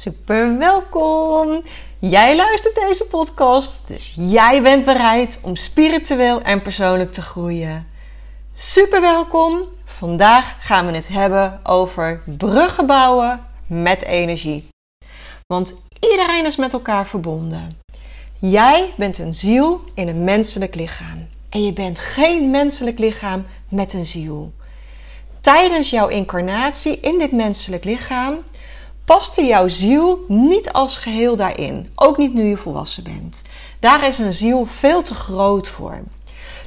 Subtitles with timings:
[0.00, 1.62] Super welkom!
[1.98, 7.86] Jij luistert deze podcast, dus jij bent bereid om spiritueel en persoonlijk te groeien.
[8.52, 9.62] Super welkom!
[9.84, 14.68] Vandaag gaan we het hebben over bruggen bouwen met energie.
[15.46, 15.74] Want
[16.10, 17.78] iedereen is met elkaar verbonden.
[18.38, 21.28] Jij bent een ziel in een menselijk lichaam.
[21.50, 24.52] En je bent geen menselijk lichaam met een ziel.
[25.40, 28.38] Tijdens jouw incarnatie in dit menselijk lichaam
[29.16, 31.90] paste jouw ziel niet als geheel daarin.
[31.94, 33.42] Ook niet nu je volwassen bent.
[33.80, 36.02] Daar is een ziel veel te groot voor.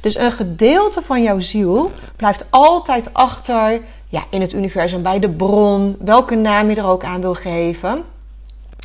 [0.00, 5.30] Dus een gedeelte van jouw ziel blijft altijd achter ja, in het universum bij de
[5.30, 8.04] bron, welke naam je er ook aan wil geven.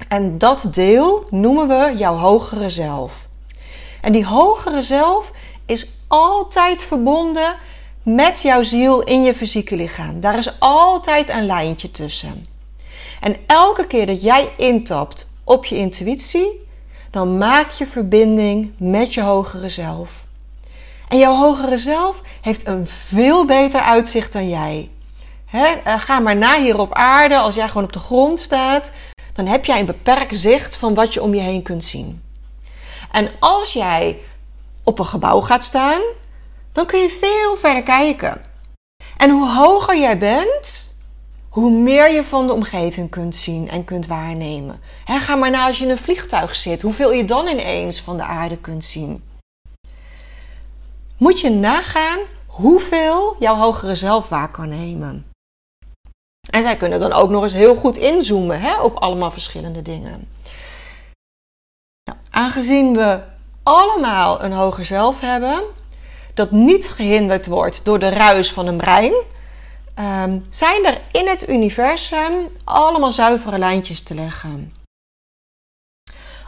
[0.07, 3.27] En dat deel noemen we jouw hogere zelf.
[4.01, 5.31] En die hogere zelf
[5.65, 7.55] is altijd verbonden
[8.03, 10.19] met jouw ziel in je fysieke lichaam.
[10.19, 12.48] Daar is altijd een lijntje tussen.
[13.19, 16.67] En elke keer dat jij intapt op je intuïtie,
[17.11, 20.09] dan maak je verbinding met je hogere zelf.
[21.07, 24.89] En jouw hogere zelf heeft een veel beter uitzicht dan jij.
[25.51, 28.91] Eh, ga maar na hier op aarde, als jij gewoon op de grond staat,
[29.33, 32.23] dan heb jij een beperkt zicht van wat je om je heen kunt zien.
[33.11, 34.19] En als jij
[34.83, 36.01] op een gebouw gaat staan,
[36.71, 38.41] dan kun je veel verder kijken.
[39.17, 40.88] En hoe hoger jij bent,
[41.49, 44.79] hoe meer je van de omgeving kunt zien en kunt waarnemen.
[45.05, 48.23] ga maar na als je in een vliegtuig zit, hoeveel je dan ineens van de
[48.23, 49.23] aarde kunt zien.
[51.17, 55.25] Moet je nagaan hoeveel jouw hogere zelf waar kan nemen.
[56.49, 60.27] En zij kunnen dan ook nog eens heel goed inzoomen op allemaal verschillende dingen.
[62.03, 63.21] Nou, aangezien we
[63.63, 65.65] allemaal een hoger zelf hebben,
[66.33, 69.13] dat niet gehinderd wordt door de ruis van een brein,
[69.99, 74.73] um, zijn er in het universum allemaal zuivere lijntjes te leggen.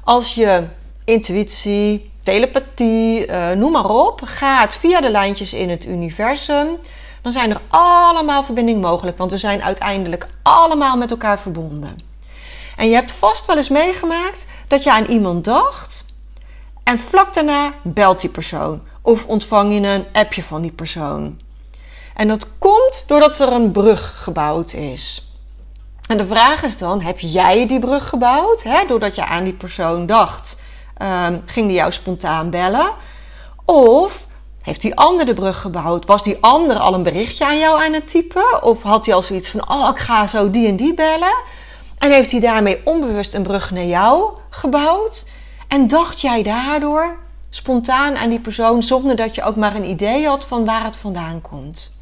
[0.03, 0.67] Als je
[1.05, 6.77] intuïtie, telepathie, uh, noem maar op, gaat via de lijntjes in het universum,
[7.21, 11.99] dan zijn er allemaal verbindingen mogelijk, want we zijn uiteindelijk allemaal met elkaar verbonden.
[12.75, 16.05] En je hebt vast wel eens meegemaakt dat je aan iemand dacht
[16.83, 21.39] en vlak daarna belt die persoon of ontvang je een appje van die persoon.
[22.21, 25.31] En dat komt doordat er een brug gebouwd is.
[26.07, 28.63] En de vraag is dan: heb jij die brug gebouwd?
[28.63, 28.85] Hè?
[28.85, 30.61] Doordat je aan die persoon dacht,
[31.01, 32.91] um, ging die jou spontaan bellen?
[33.65, 34.25] Of
[34.61, 36.05] heeft die ander de brug gebouwd?
[36.05, 38.63] Was die ander al een berichtje aan jou aan het typen?
[38.63, 41.35] Of had hij al zoiets van: oh, ik ga zo die en die bellen?
[41.97, 45.31] En heeft hij daarmee onbewust een brug naar jou gebouwd?
[45.67, 47.17] En dacht jij daardoor
[47.49, 50.97] spontaan aan die persoon zonder dat je ook maar een idee had van waar het
[50.97, 51.99] vandaan komt?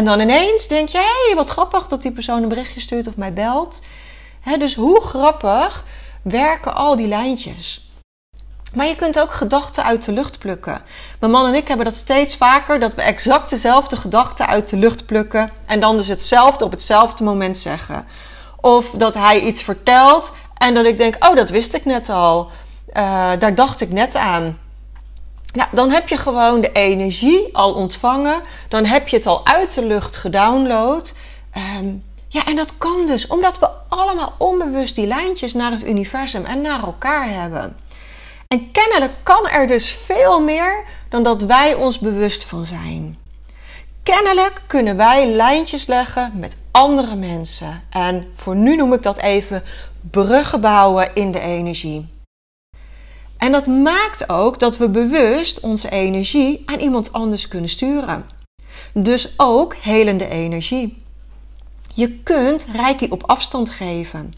[0.00, 3.06] En dan ineens denk je, hé, hey, wat grappig dat die persoon een berichtje stuurt
[3.06, 3.82] of mij belt.
[4.58, 5.84] dus hoe grappig
[6.22, 7.90] werken al die lijntjes.
[8.74, 10.82] Maar je kunt ook gedachten uit de lucht plukken.
[11.18, 14.76] Mijn man en ik hebben dat steeds vaker, dat we exact dezelfde gedachten uit de
[14.76, 18.06] lucht plukken en dan dus hetzelfde op hetzelfde moment zeggen.
[18.60, 22.50] Of dat hij iets vertelt en dat ik denk, oh, dat wist ik net al.
[22.92, 24.58] Uh, daar dacht ik net aan.
[25.52, 28.42] Nou, dan heb je gewoon de energie al ontvangen.
[28.68, 31.14] Dan heb je het al uit de lucht gedownload.
[31.78, 36.44] Um, ja, en dat kan dus omdat we allemaal onbewust die lijntjes naar het universum
[36.44, 37.76] en naar elkaar hebben.
[38.48, 43.18] En kennelijk kan er dus veel meer dan dat wij ons bewust van zijn.
[44.02, 47.82] Kennelijk kunnen wij lijntjes leggen met andere mensen.
[47.90, 49.62] En voor nu noem ik dat even
[50.10, 52.08] bruggen bouwen in de energie.
[53.40, 58.24] En dat maakt ook dat we bewust onze energie aan iemand anders kunnen sturen.
[58.92, 61.02] Dus ook helende energie.
[61.94, 64.34] Je kunt reiki op afstand geven.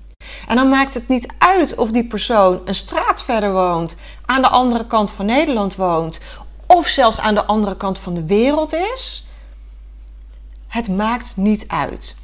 [0.47, 3.97] En dan maakt het niet uit of die persoon een straat verder woont,
[4.27, 6.21] aan de andere kant van Nederland woont,
[6.67, 9.27] of zelfs aan de andere kant van de wereld is.
[10.69, 12.22] Het maakt niet uit.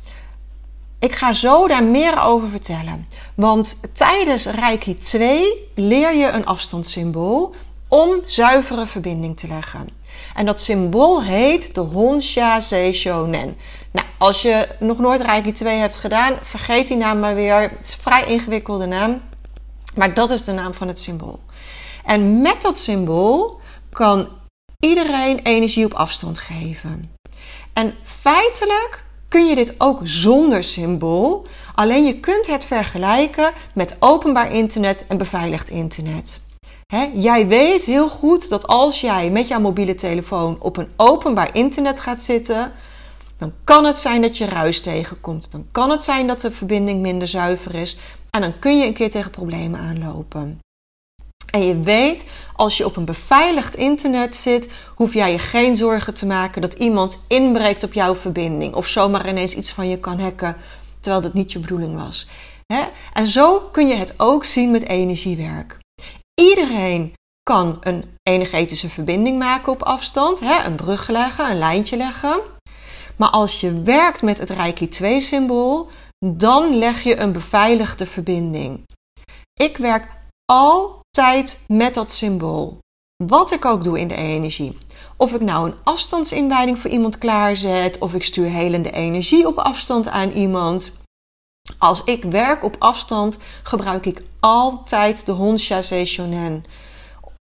[1.00, 3.08] Ik ga zo daar meer over vertellen.
[3.34, 7.54] Want tijdens Reiki 2 leer je een afstandssymbool
[7.88, 9.88] om zuivere verbinding te leggen.
[10.34, 13.56] En dat symbool heet de Honsha Seishonen.
[13.92, 17.60] Nou, als je nog nooit Reiki 2 hebt gedaan, vergeet die naam maar weer.
[17.60, 19.20] Het is een vrij ingewikkelde naam.
[19.94, 21.40] Maar dat is de naam van het symbool.
[22.04, 23.60] En met dat symbool
[23.90, 24.28] kan
[24.78, 27.10] iedereen energie op afstand geven.
[27.72, 31.46] En feitelijk kun je dit ook zonder symbool.
[31.74, 36.46] Alleen je kunt het vergelijken met openbaar internet en beveiligd internet.
[37.14, 42.00] jij weet heel goed dat als jij met jouw mobiele telefoon op een openbaar internet
[42.00, 42.72] gaat zitten,
[43.38, 45.50] dan kan het zijn dat je ruis tegenkomt.
[45.50, 47.98] Dan kan het zijn dat de verbinding minder zuiver is.
[48.30, 50.58] En dan kun je een keer tegen problemen aanlopen.
[51.50, 56.14] En je weet, als je op een beveiligd internet zit, hoef jij je geen zorgen
[56.14, 58.74] te maken dat iemand inbreekt op jouw verbinding.
[58.74, 60.56] Of zomaar ineens iets van je kan hacken,
[61.00, 62.28] terwijl dat niet je bedoeling was.
[63.12, 65.78] En zo kun je het ook zien met energiewerk.
[66.40, 67.12] Iedereen
[67.42, 72.40] kan een energetische verbinding maken op afstand, een brug leggen, een lijntje leggen.
[73.16, 75.88] Maar als je werkt met het Reiki 2 symbool,
[76.26, 78.86] dan leg je een beveiligde verbinding.
[79.54, 80.08] Ik werk
[81.10, 82.78] altijd met dat symbool.
[83.24, 84.78] Wat ik ook doe in de energie.
[85.16, 90.08] Of ik nou een afstandsinwijding voor iemand klaarzet, of ik stuur helende energie op afstand
[90.08, 90.92] aan iemand.
[91.78, 96.64] Als ik werk op afstand, gebruik ik altijd de Honsha Seishonen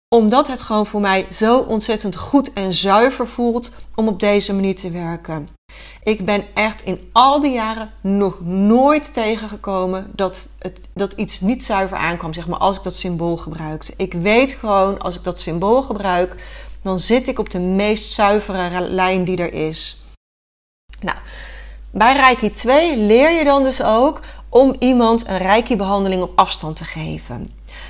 [0.08, 4.76] omdat het gewoon voor mij zo ontzettend goed en zuiver voelt om op deze manier
[4.76, 5.48] te werken.
[6.02, 11.64] Ik ben echt in al die jaren nog nooit tegengekomen dat, het, dat iets niet
[11.64, 13.94] zuiver aankwam, zeg maar, als ik dat symbool gebruikte.
[13.96, 16.36] Ik weet gewoon, als ik dat symbool gebruik,
[16.82, 19.98] dan zit ik op de meest zuivere lijn die er is.
[21.00, 21.18] Nou,
[21.90, 26.84] bij Reiki 2 leer je dan dus ook om iemand een Reiki-behandeling op afstand te
[26.84, 27.48] geven.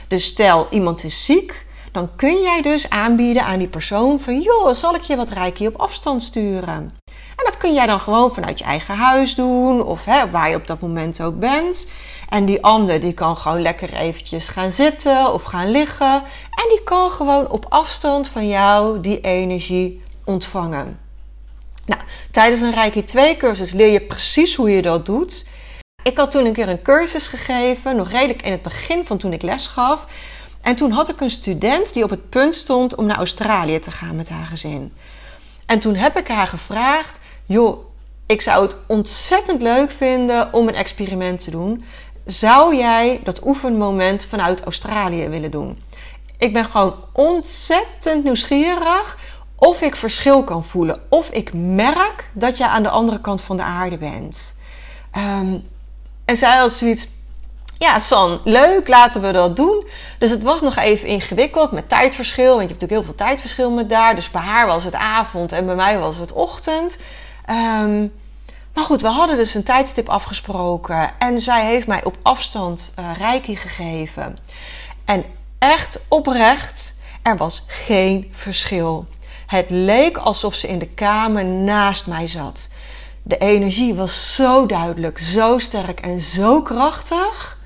[0.08, 1.66] Dus stel, iemand is ziek
[1.96, 5.66] dan kun jij dus aanbieden aan die persoon van joh, zal ik je wat reiki
[5.66, 6.92] op afstand sturen?
[7.36, 10.56] En dat kun jij dan gewoon vanuit je eigen huis doen of hè, waar je
[10.56, 11.90] op dat moment ook bent.
[12.28, 16.14] En die ander die kan gewoon lekker eventjes gaan zitten of gaan liggen.
[16.50, 20.98] En die kan gewoon op afstand van jou die energie ontvangen.
[21.84, 22.00] Nou,
[22.30, 25.46] tijdens een Reiki 2 cursus leer je precies hoe je dat doet.
[26.02, 29.32] Ik had toen een keer een cursus gegeven, nog redelijk in het begin van toen
[29.32, 30.06] ik les gaf.
[30.60, 33.90] En toen had ik een student die op het punt stond om naar Australië te
[33.90, 34.92] gaan met haar gezin.
[35.66, 37.86] En toen heb ik haar gevraagd: joh,
[38.26, 41.84] ik zou het ontzettend leuk vinden om een experiment te doen.
[42.24, 45.82] Zou jij dat oefenmoment vanuit Australië willen doen?
[46.38, 49.18] Ik ben gewoon ontzettend nieuwsgierig
[49.56, 51.02] of ik verschil kan voelen.
[51.08, 54.54] Of ik merk dat jij aan de andere kant van de aarde bent.
[55.16, 55.68] Um,
[56.24, 57.08] en zij had zoiets
[57.78, 59.86] ja, San, leuk, laten we dat doen.
[60.18, 62.56] Dus het was nog even ingewikkeld met tijdverschil.
[62.56, 64.14] Want je hebt natuurlijk heel veel tijdverschil met daar.
[64.14, 66.98] Dus bij haar was het avond en bij mij was het ochtend.
[67.50, 68.12] Um,
[68.74, 71.18] maar goed, we hadden dus een tijdstip afgesproken.
[71.18, 74.36] En zij heeft mij op afstand uh, reiki gegeven.
[75.04, 75.24] En
[75.58, 79.06] echt oprecht, er was geen verschil.
[79.46, 82.70] Het leek alsof ze in de kamer naast mij zat.
[83.22, 87.58] De energie was zo duidelijk, zo sterk en zo krachtig.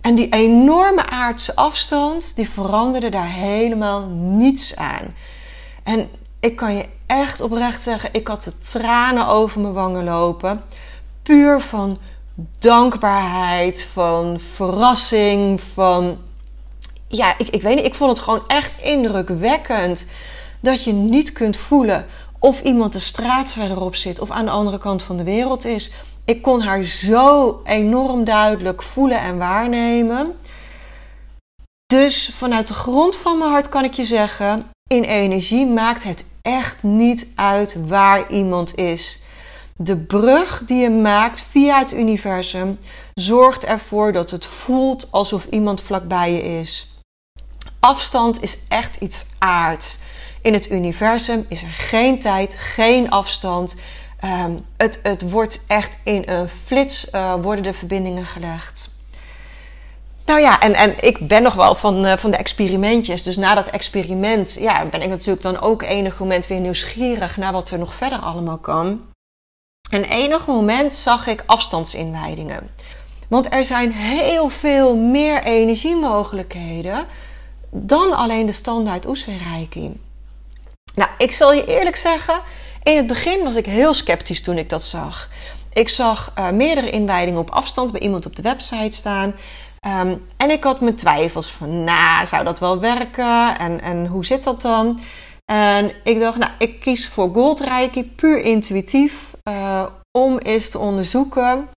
[0.00, 5.14] En die enorme aardse afstand, die veranderde daar helemaal niets aan.
[5.82, 10.62] En ik kan je echt oprecht zeggen, ik had de tranen over mijn wangen lopen.
[11.22, 11.98] Puur van
[12.58, 16.18] dankbaarheid, van verrassing, van...
[17.08, 20.06] Ja, ik, ik weet niet, ik vond het gewoon echt indrukwekkend.
[20.60, 22.06] Dat je niet kunt voelen
[22.38, 25.92] of iemand de straat verderop zit of aan de andere kant van de wereld is.
[26.24, 30.34] Ik kon haar zo enorm duidelijk voelen en waarnemen.
[31.86, 36.24] Dus vanuit de grond van mijn hart kan ik je zeggen: in energie maakt het
[36.48, 39.20] echt niet uit waar iemand is.
[39.76, 42.78] De brug die je maakt via het universum
[43.14, 46.88] zorgt ervoor dat het voelt alsof iemand vlakbij je is.
[47.80, 49.98] Afstand is echt iets aards.
[50.42, 53.76] In het universum is er geen tijd, geen afstand.
[54.20, 58.97] Ehm, het, het wordt echt in een flits uh, worden de verbindingen gelegd.
[60.28, 63.22] Nou ja, en, en ik ben nog wel van, uh, van de experimentjes.
[63.22, 67.52] Dus na dat experiment ja, ben ik natuurlijk dan ook enig moment weer nieuwsgierig naar
[67.52, 69.00] wat er nog verder allemaal kan.
[69.90, 72.70] En enig moment zag ik afstandsinwijdingen.
[73.28, 77.04] Want er zijn heel veel meer energiemogelijkheden
[77.70, 80.00] dan alleen de standaard oefenreiki.
[80.94, 82.40] Nou, ik zal je eerlijk zeggen,
[82.82, 85.28] in het begin was ik heel sceptisch toen ik dat zag.
[85.72, 89.34] Ik zag uh, meerdere inwijdingen op afstand bij iemand op de website staan.
[89.88, 93.58] Um, en ik had mijn twijfels van, nou, zou dat wel werken?
[93.58, 95.00] En, en hoe zit dat dan?
[95.44, 97.68] En ik dacht, nou, ik kies voor Gold
[98.16, 99.30] puur intuïtief.
[99.48, 99.84] Uh,
[100.18, 101.68] om eens te onderzoeken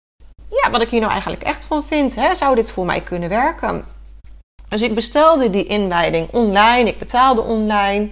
[0.51, 2.15] ja, wat ik hier nou eigenlijk echt van vind.
[2.15, 2.35] Hè?
[2.35, 3.85] Zou dit voor mij kunnen werken?
[4.69, 6.89] Dus ik bestelde die inwijding online.
[6.89, 8.09] Ik betaalde online.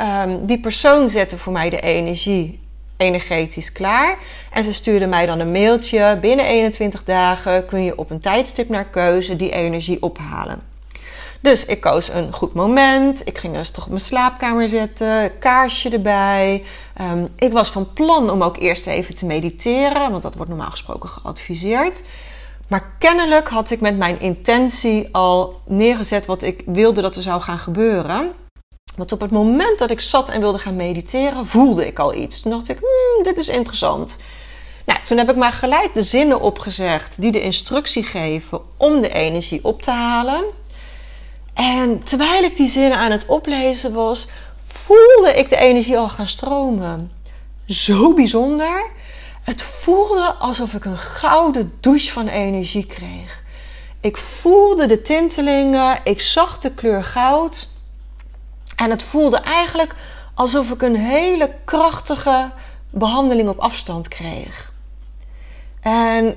[0.00, 2.61] Um, die persoon zette voor mij de energie
[3.02, 4.18] energetisch klaar.
[4.50, 6.18] En ze stuurde mij dan een mailtje.
[6.20, 10.70] Binnen 21 dagen kun je op een tijdstip naar keuze die energie ophalen.
[11.40, 13.26] Dus ik koos een goed moment.
[13.26, 15.38] Ik ging rustig op mijn slaapkamer zitten.
[15.38, 16.64] Kaarsje erbij.
[17.00, 20.10] Um, ik was van plan om ook eerst even te mediteren.
[20.10, 22.04] Want dat wordt normaal gesproken geadviseerd.
[22.68, 27.40] Maar kennelijk had ik met mijn intentie al neergezet wat ik wilde dat er zou
[27.40, 28.32] gaan gebeuren.
[28.96, 32.40] Want op het moment dat ik zat en wilde gaan mediteren, voelde ik al iets.
[32.40, 34.18] Toen dacht ik, hmm, dit is interessant.
[34.84, 39.08] Nou, toen heb ik maar gelijk de zinnen opgezegd die de instructie geven om de
[39.08, 40.44] energie op te halen.
[41.54, 44.28] En terwijl ik die zinnen aan het oplezen was,
[44.66, 47.12] voelde ik de energie al gaan stromen.
[47.66, 48.90] Zo bijzonder.
[49.42, 53.42] Het voelde alsof ik een gouden douche van energie kreeg.
[54.00, 57.68] Ik voelde de tintelingen, ik zag de kleur goud.
[58.76, 59.94] En het voelde eigenlijk
[60.34, 62.50] alsof ik een hele krachtige
[62.90, 64.72] behandeling op afstand kreeg.
[65.80, 66.36] En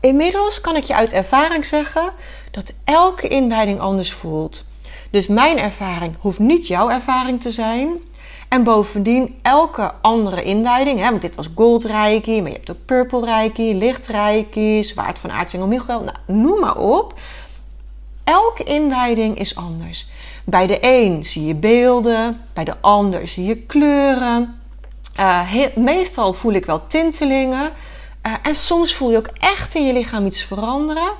[0.00, 2.12] inmiddels kan ik je uit ervaring zeggen
[2.50, 4.64] dat elke inwijding anders voelt.
[5.10, 7.98] Dus mijn ervaring hoeft niet jouw ervaring te zijn.
[8.48, 13.24] En bovendien elke andere inwijding, hè, want dit was Gold maar je hebt ook Purple
[13.24, 17.14] Reiki, Licht Reiki, Zwaard van Aartsengel Michael, nou, noem maar op.
[18.24, 20.06] Elke inwijding is anders.
[20.44, 24.60] Bij de een zie je beelden, bij de ander zie je kleuren.
[25.20, 27.72] Uh, meestal voel ik wel tintelingen.
[28.26, 31.12] Uh, en soms voel je ook echt in je lichaam iets veranderen.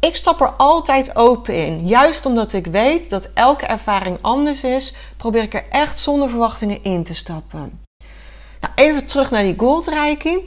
[0.00, 1.86] Ik stap er altijd open in.
[1.86, 6.82] Juist omdat ik weet dat elke ervaring anders is, probeer ik er echt zonder verwachtingen
[6.82, 7.84] in te stappen.
[8.60, 10.38] Nou, even terug naar die Gold Reiki.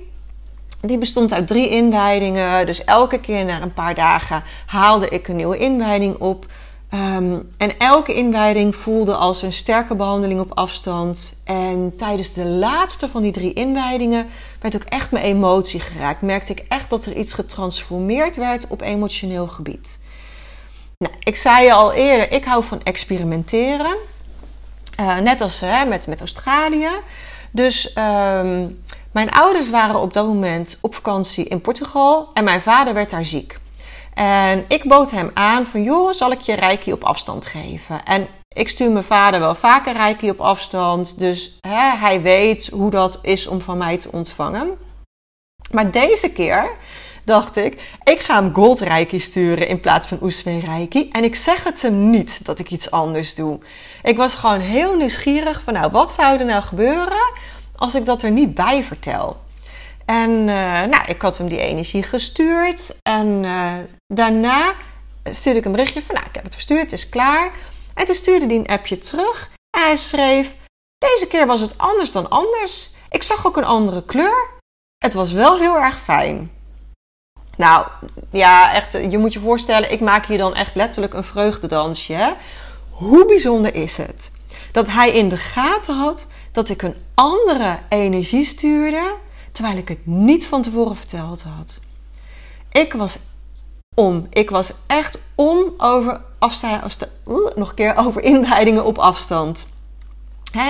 [0.82, 2.66] Die bestond uit drie inwijdingen.
[2.66, 6.46] Dus elke keer na een paar dagen haalde ik een nieuwe inwijding op.
[6.94, 11.42] Um, en elke inwijding voelde als een sterke behandeling op afstand.
[11.46, 14.28] En tijdens de laatste van die drie inwijdingen
[14.60, 16.22] werd ook echt mijn emotie geraakt.
[16.22, 20.00] Merkte ik echt dat er iets getransformeerd werd op emotioneel gebied.
[20.98, 23.98] Nou, ik zei je al eerder, ik hou van experimenteren.
[25.00, 26.92] Uh, net als hè, met, met Australië.
[27.52, 32.94] Dus um, mijn ouders waren op dat moment op vakantie in Portugal en mijn vader
[32.94, 33.62] werd daar ziek.
[34.14, 38.04] En ik bood hem aan van, joh, zal ik je reiki op afstand geven?
[38.04, 42.90] En ik stuur mijn vader wel vaker reiki op afstand, dus hè, hij weet hoe
[42.90, 44.78] dat is om van mij te ontvangen.
[45.72, 46.78] Maar deze keer
[47.24, 51.10] dacht ik, ik ga hem gold reiki sturen in plaats van oeswee reiki.
[51.10, 53.60] En ik zeg het hem niet dat ik iets anders doe.
[54.04, 57.32] Ik was gewoon heel nieuwsgierig van, nou, wat zou er nou gebeuren
[57.76, 59.38] als ik dat er niet bij vertel?
[60.06, 60.46] En uh,
[60.84, 62.98] nou, ik had hem die energie gestuurd.
[63.02, 63.74] En uh,
[64.08, 64.74] daarna
[65.24, 67.52] stuurde ik een berichtje van, nou, ik heb het verstuurd, het is klaar.
[67.94, 69.52] En toen stuurde hij een appje terug.
[69.78, 70.56] En hij schreef,
[70.98, 72.90] deze keer was het anders dan anders.
[73.10, 74.52] Ik zag ook een andere kleur.
[74.98, 76.52] Het was wel heel erg fijn.
[77.58, 77.88] Nou,
[78.32, 82.36] ja, echt, je moet je voorstellen, ik maak hier dan echt letterlijk een vreugdedansje.
[82.90, 84.32] Hoe bijzonder is het?
[84.72, 89.16] Dat hij in de gaten had dat ik een andere energie stuurde
[89.54, 91.80] terwijl ik het niet van tevoren verteld had.
[92.72, 93.20] Ik was
[93.96, 94.28] om.
[94.30, 96.98] Ik was echt om over afstand,
[97.56, 99.68] nog een keer over inleidingen op afstand.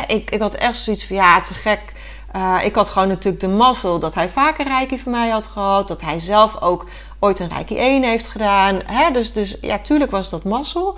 [0.07, 1.93] ik, ik had echt zoiets van ja, te gek.
[2.35, 5.87] Uh, ik had gewoon natuurlijk de mazzel dat hij vaker Reiki van mij had gehad.
[5.87, 6.87] Dat hij zelf ook
[7.19, 8.81] ooit een Reiki 1 heeft gedaan.
[9.13, 10.97] dus, dus ja, tuurlijk was dat mazzel.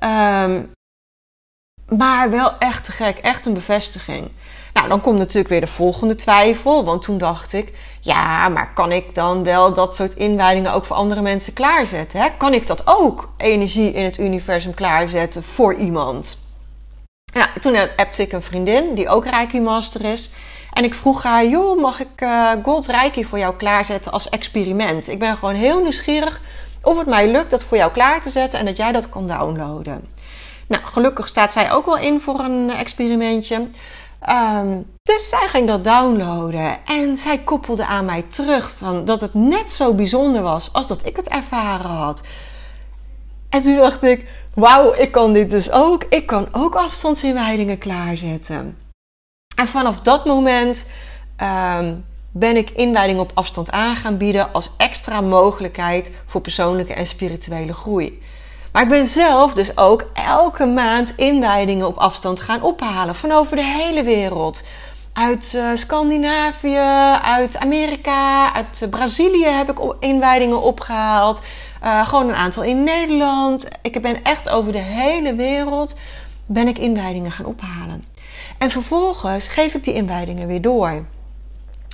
[0.00, 0.72] Um,
[1.88, 3.18] maar wel echt te gek.
[3.18, 4.30] Echt een bevestiging.
[4.72, 6.84] Nou, dan komt natuurlijk weer de volgende twijfel.
[6.84, 10.96] Want toen dacht ik, ja, maar kan ik dan wel dat soort inwijdingen ook voor
[10.96, 12.20] andere mensen klaarzetten?
[12.20, 12.28] Hè?
[12.36, 16.42] Kan ik dat ook, energie in het universum klaarzetten voor iemand?
[17.24, 20.30] Ja, toen appte ik een vriendin die ook Reiki Master is.
[20.72, 25.08] En ik vroeg haar, joh, mag ik uh, Gold Reiki voor jou klaarzetten als experiment?
[25.08, 26.40] Ik ben gewoon heel nieuwsgierig
[26.82, 29.26] of het mij lukt dat voor jou klaar te zetten en dat jij dat kan
[29.26, 30.04] downloaden.
[30.68, 33.68] Nou, gelukkig staat zij ook wel in voor een experimentje.
[34.28, 39.34] Um, dus zij ging dat downloaden en zij koppelde aan mij terug van dat het
[39.34, 42.26] net zo bijzonder was als dat ik het ervaren had.
[43.48, 46.04] En toen dacht ik, wauw, ik kan dit dus ook.
[46.08, 48.78] Ik kan ook afstandsinwijdingen klaarzetten.
[49.56, 50.86] En vanaf dat moment
[51.42, 57.06] um, ben ik inwijding op afstand aan gaan bieden als extra mogelijkheid voor persoonlijke en
[57.06, 58.22] spirituele groei.
[58.74, 63.14] Maar ik ben zelf dus ook elke maand inwijdingen op afstand gaan ophalen.
[63.14, 64.64] Van over de hele wereld.
[65.12, 66.78] Uit uh, Scandinavië,
[67.22, 71.42] uit Amerika, uit Brazilië heb ik inwijdingen opgehaald.
[71.84, 73.68] Uh, gewoon een aantal in Nederland.
[73.82, 75.96] Ik ben echt over de hele wereld
[76.46, 78.04] ben ik inwijdingen gaan ophalen.
[78.58, 81.04] En vervolgens geef ik die inwijdingen weer door.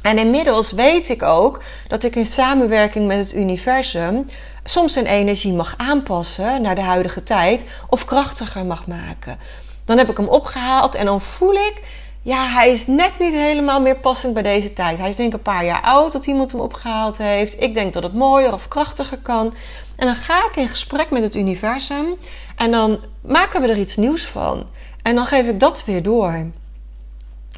[0.02, 4.26] En inmiddels weet ik ook dat ik in samenwerking met het universum
[4.64, 9.38] soms een energie mag aanpassen naar de huidige tijd of krachtiger mag maken.
[9.84, 11.82] Dan heb ik hem opgehaald en dan voel ik,
[12.22, 14.98] ja, hij is net niet helemaal meer passend bij deze tijd.
[14.98, 17.62] Hij is denk ik een paar jaar oud dat iemand hem opgehaald heeft.
[17.62, 19.54] Ik denk dat het mooier of krachtiger kan.
[19.96, 22.16] En dan ga ik in gesprek met het universum
[22.56, 24.68] en dan maken we er iets nieuws van.
[25.02, 26.50] En dan geef ik dat weer door.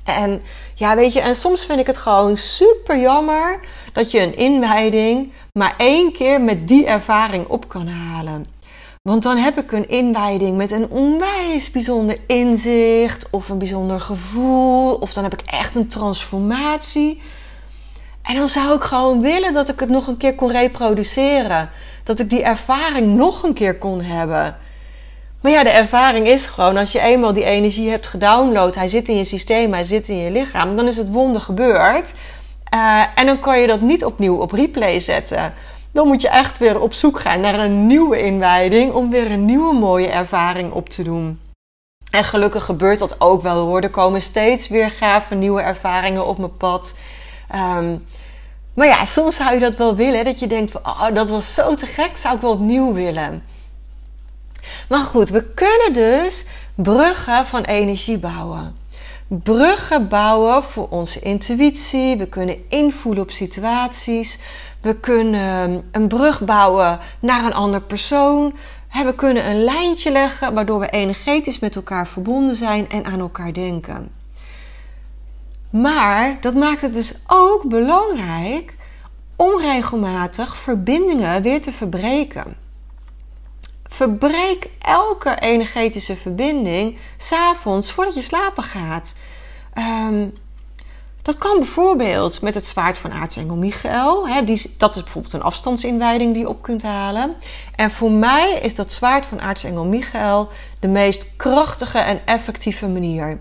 [0.04, 0.42] En
[0.75, 3.61] ja, weet je, en soms vind ik het gewoon super jammer
[3.92, 8.44] dat je een inwijding maar één keer met die ervaring op kan halen.
[9.02, 14.94] Want dan heb ik een inwijding met een onwijs bijzonder inzicht of een bijzonder gevoel,
[14.94, 17.23] of dan heb ik echt een transformatie.
[18.23, 21.71] En dan zou ik gewoon willen dat ik het nog een keer kon reproduceren.
[22.04, 24.56] Dat ik die ervaring nog een keer kon hebben.
[25.42, 29.08] Maar ja, de ervaring is gewoon, als je eenmaal die energie hebt gedownload, hij zit
[29.08, 32.14] in je systeem, hij zit in je lichaam, dan is het wonder gebeurd.
[32.75, 35.54] Uh, en dan kan je dat niet opnieuw op replay zetten.
[35.92, 39.44] Dan moet je echt weer op zoek gaan naar een nieuwe inwijding om weer een
[39.44, 41.40] nieuwe mooie ervaring op te doen.
[42.11, 43.80] En gelukkig gebeurt dat ook wel hoor.
[43.80, 46.99] Er komen steeds weer gave nieuwe ervaringen op mijn pad.
[47.54, 48.04] Um,
[48.75, 50.25] maar ja, soms zou je dat wel willen.
[50.25, 53.44] Dat je denkt van, oh, dat was zo te gek, zou ik wel opnieuw willen.
[54.88, 58.76] Maar goed, we kunnen dus bruggen van energie bouwen.
[59.28, 62.16] Bruggen bouwen voor onze intuïtie.
[62.16, 64.38] We kunnen invoelen op situaties.
[64.80, 68.54] We kunnen een brug bouwen naar een ander persoon.
[68.92, 73.52] We kunnen een lijntje leggen waardoor we energetisch met elkaar verbonden zijn en aan elkaar
[73.52, 74.10] denken.
[75.70, 78.76] Maar dat maakt het dus ook belangrijk
[79.36, 82.56] om regelmatig verbindingen weer te verbreken.
[83.92, 89.14] Verbreek elke energetische verbinding s'avonds voordat je slapen gaat.
[89.78, 90.33] Um,
[91.22, 94.44] dat kan bijvoorbeeld met het zwaard van aartsengel Michael.
[94.44, 97.35] Die, dat is bijvoorbeeld een afstandsinwijding die je op kunt halen.
[97.74, 100.48] En voor mij is dat zwaard van aartsengel Michael
[100.81, 103.40] de meest krachtige en effectieve manier.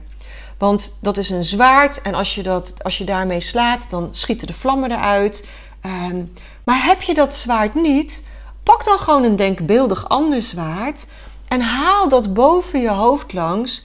[0.58, 4.48] Want dat is een zwaard en als je, dat, als je daarmee slaat, dan schieten
[4.48, 5.48] de vlammen eruit.
[5.86, 6.34] Um,
[6.64, 8.26] maar heb je dat zwaard niet,
[8.64, 11.08] Pak dan gewoon een denkbeeldig ander zwaard
[11.48, 13.84] en haal dat boven je hoofd langs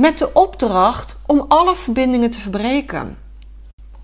[0.00, 3.18] met de opdracht om alle verbindingen te verbreken.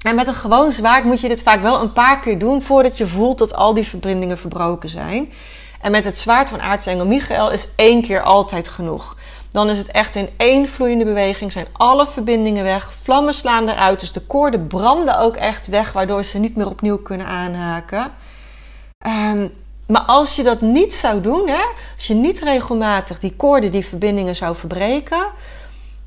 [0.03, 2.99] En met een gewoon zwaard moet je dit vaak wel een paar keer doen voordat
[2.99, 5.33] je voelt dat al die verbindingen verbroken zijn.
[5.81, 9.17] En met het zwaard van aartsengel Michael is één keer altijd genoeg.
[9.51, 14.01] Dan is het echt in één vloeiende beweging, zijn alle verbindingen weg, vlammen slaan eruit,
[14.01, 18.13] dus de koorden branden ook echt weg, waardoor ze niet meer opnieuw kunnen aanhaken.
[19.07, 19.53] Um,
[19.93, 23.87] maar als je dat niet zou doen, hè, als je niet regelmatig die koorden, die
[23.87, 25.27] verbindingen zou verbreken,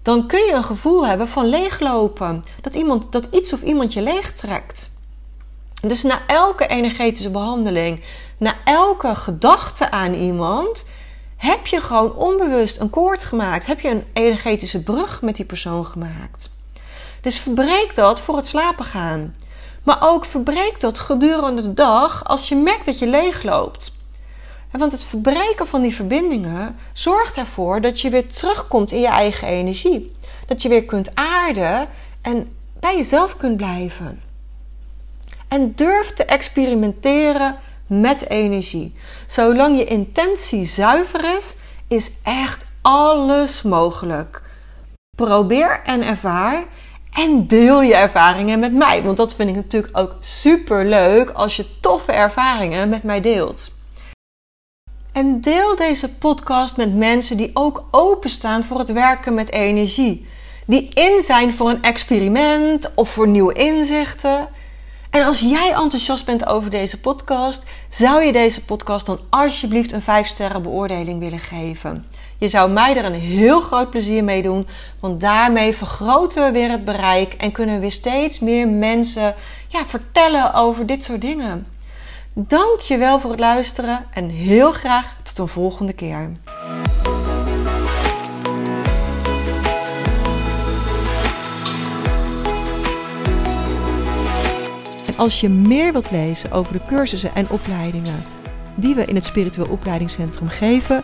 [0.02, 2.44] dan kun je een gevoel hebben van leeglopen.
[2.62, 4.90] Dat, iemand, dat iets of iemand je leegtrekt.
[5.82, 8.04] Dus na elke energetische behandeling,
[8.38, 10.86] na elke gedachte aan iemand,
[11.36, 13.66] heb je gewoon onbewust een koord gemaakt.
[13.66, 16.52] Heb je een energetische brug met die persoon gemaakt.
[17.22, 19.36] Dus verbreek dat voor het slapen gaan.
[19.86, 23.94] Maar ook verbreek dat gedurende de dag als je merkt dat je leegloopt.
[24.72, 29.48] Want het verbreken van die verbindingen zorgt ervoor dat je weer terugkomt in je eigen
[29.48, 30.16] energie.
[30.46, 31.88] Dat je weer kunt aarden
[32.22, 34.22] en bij jezelf kunt blijven.
[35.48, 37.56] En durf te experimenteren
[37.88, 38.94] met energie.
[39.28, 41.56] Zolang je intentie zuiver is,
[41.88, 44.42] is echt alles mogelijk.
[45.18, 46.66] Probeer en ervaar
[47.16, 49.04] en deel je ervaringen met mij.
[49.04, 53.72] Want dat vind ik natuurlijk ook super leuk als je toffe ervaringen met mij deelt.
[55.12, 60.28] En deel deze podcast met mensen die ook openstaan voor het werken met energie.
[60.68, 64.48] Die in zijn voor een experiment of voor nieuwe inzichten.
[65.10, 70.02] En als jij enthousiast bent over deze podcast, zou je deze podcast dan alsjeblieft een
[70.02, 72.06] 5 sterren beoordeling willen geven.
[72.46, 74.68] Je zou mij er een heel groot plezier mee doen,
[75.00, 79.36] want daarmee vergroten we weer het bereik en kunnen we weer steeds meer mensen
[79.68, 81.68] ja, vertellen over dit soort dingen.
[82.34, 86.32] Dank je wel voor het luisteren en heel graag tot een volgende keer.
[95.18, 98.24] Als je meer wilt lezen over de cursussen en opleidingen
[98.76, 101.04] die we in het Spiritueel Opleidingscentrum geven,